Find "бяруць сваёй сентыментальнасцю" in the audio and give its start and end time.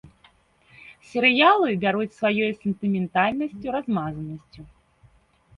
1.83-3.67